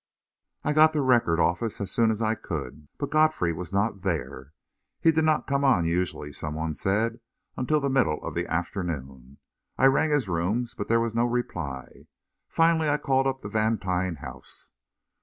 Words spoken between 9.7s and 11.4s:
I rang his rooms, but there was no